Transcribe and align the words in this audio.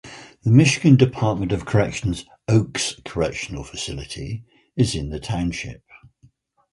The 0.41 0.49
Michigan 0.49 0.95
Department 0.95 1.51
of 1.51 1.65
Corrections 1.67 2.25
Oaks 2.47 2.95
Correctional 3.05 3.63
Facility 3.63 4.43
is 4.75 4.95
in 4.95 5.11
the 5.11 5.19
township. 5.19 5.83